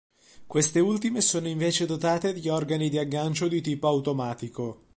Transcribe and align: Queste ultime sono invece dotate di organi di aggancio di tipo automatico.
Queste 0.47 0.79
ultime 0.79 1.21
sono 1.21 1.47
invece 1.47 1.85
dotate 1.85 2.33
di 2.33 2.49
organi 2.49 2.89
di 2.89 2.97
aggancio 2.97 3.47
di 3.47 3.61
tipo 3.61 3.87
automatico. 3.87 4.85